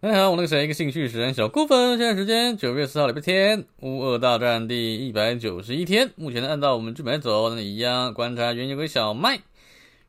[0.00, 1.98] 大家好，我那个谁，一个兴趣使然小顾粉。
[1.98, 6.12] 现在时间九月四号礼拜天，乌俄大战第一百九十一天。
[6.14, 9.40] 目前呢，按照我们剧本走，那一样观察原油跟小麦。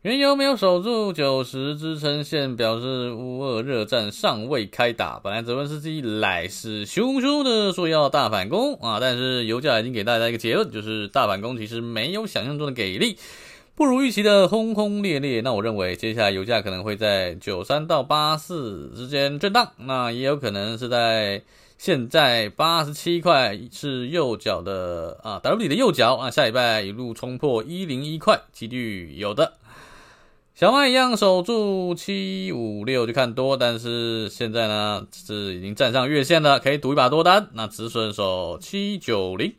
[0.03, 5.19] 原油没有守住九十支撑线，表示乌俄热战尚未开打。
[5.23, 13.17] 本来泽文斯基来势汹汹的说要大反攻啊，但是油价已经给大家一个结论，就是大反攻其实没有想象中的给力。
[13.79, 21.41] 不如预期的轰轰烈烈，那我认为接下来油价可能会在九三到八四之间震荡，那也有可能是在
[21.77, 29.53] 现在八十七块是右脚的啊，W 底的右脚啊，下礼拜一路冲破一零一块，几率有的。
[30.53, 39.53] 小麦一样守住七五六就看多，但是现在呢是已经站上月线了，可以赌一把多单，那止损守七九零。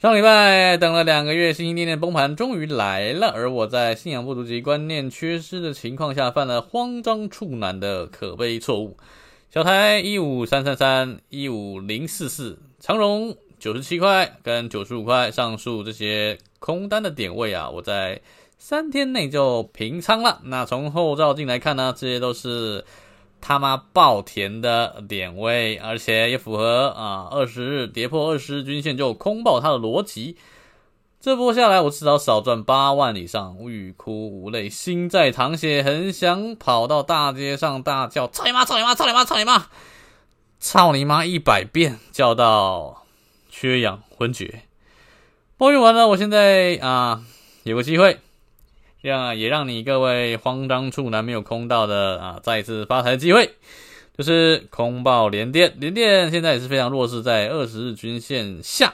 [0.00, 8.96] 上礼拜等了两个月，心心念念崩盘终于来了，而我在信仰不足及观念缺失的情况下，犯了慌张处男的可悲错误。
[9.52, 18.20] 小台一五三三三一五零四四，长荣九十七块跟九十五块，上述这些空单的点位啊，我在
[18.56, 20.40] 三天内就平仓了。
[20.44, 22.84] 那从后照镜来看呢，这些都是。
[23.40, 30.36] 他妈爆甜的点位，而且也符合啊，二十日跌破二十日均线就空爆它的逻辑。
[31.20, 38.64] 这波下来，我至少少赚八万以上，欲哭无泪，心在淌血，很想跑到大街上大叫：“操你妈！
[38.64, 38.94] 操你妈！
[38.94, 39.24] 操你妈！
[39.24, 39.66] 操你妈！
[40.60, 41.24] 操你妈！
[41.24, 43.04] 一百遍，叫到
[43.50, 44.62] 缺氧昏厥。”
[45.58, 47.24] 抱怨完了，我现在啊，
[47.64, 48.20] 有个机会。
[49.08, 53.52] 这样啊也让你各位慌张处男没有空到的啊，再次发财机会，
[54.14, 58.92] 就是空爆联电，联电现在也是非常弱势，在二十日均线下。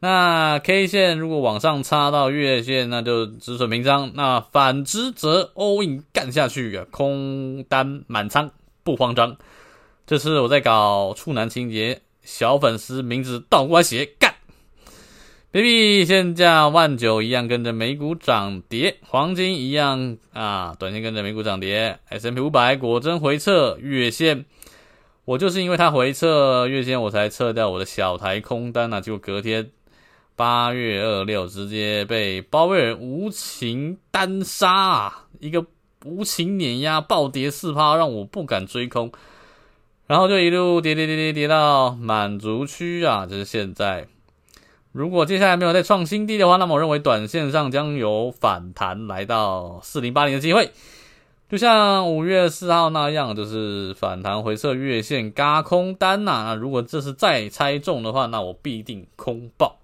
[0.00, 8.50] 那 K 线如果往上插到月线，那就止损平仓；那反之则 all in 干下去，空单满仓
[8.84, 9.38] 不慌张。
[10.06, 14.04] 这次我在搞处男情节，小粉丝名字倒过来写
[15.56, 21.98] baby 现价万九一样跟着美股涨跌，黄金一样啊，短线跟着美股涨跌。
[22.10, 24.44] S&P 五百果真回撤月线，
[25.24, 29.70] 我就是因为它回撤月线，我才撤掉我的小台空单啊，就隔天
[30.36, 35.64] 八月二六直接被鲍威尔无情单杀啊，一个
[36.04, 39.10] 无情碾压暴跌四趴，让我不敢追空，
[40.06, 44.06] 然后就一路跌跌跌跌跌到满足区啊，就是现在。
[44.96, 50.70] 如果接下来没有再创新低的话，那么我认为短线上将有反弹来到四零八零的机会，
[51.50, 59.76] 就像五月四号那样，就是反弹回撤月线嘎空单呐、那如果这是再猜中的话，那我必定空爆。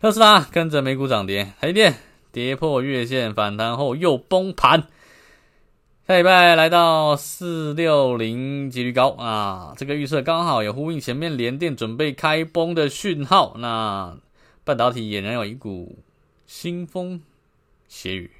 [0.00, 1.96] 特斯拉跟着美股涨跌，黑电
[2.30, 4.84] 跌破月线反弹后又崩盘。
[6.06, 13.56] 下礼拜来到四六零几率高啊，这个预测刚好也呼应前面联电准备开崩的讯号。
[13.58, 14.16] 那
[14.62, 15.98] 半导体俨然有一股
[16.48, 17.20] 腥风
[17.88, 18.30] 血雨。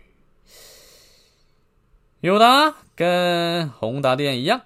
[2.21, 4.61] 友达跟宏达电一样，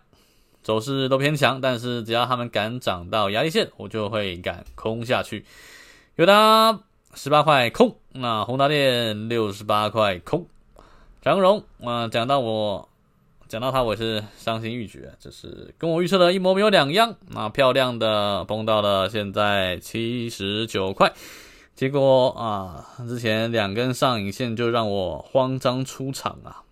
[0.63, 5.47] 走势都偏强，但是只要他们敢涨到压力线，我就会敢空下去。
[6.17, 6.79] 友达
[7.15, 10.47] 十八块空，那宏达电六十八块空。
[11.23, 12.90] 长荣啊，讲到我。
[13.51, 17.17] 讲到它，我是伤心欲绝，就是跟我预测的一模没有两样。
[17.31, 21.13] 那漂亮的崩到了现在七十九块，
[21.75, 26.63] 结果啊，之前两根上影线就让我慌张出场啊。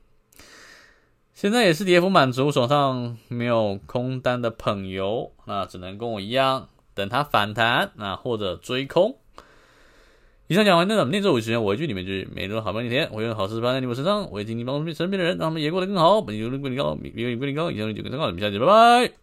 [1.34, 9.16] 现在也是跌幅满足，手上没有空单的朋友，那只能跟我一样等它反弹，那或者追空。
[10.48, 16.22] 以上讲完，那咱们念这五十元，我一句你们就每周好半天，我用好事发生在你们身上，我也尽力帮助身边的人，让他们也过得更好。
[16.22, 19.18] 本期节目归你高，比比归零高，以上就更参考，我们下期拜拜。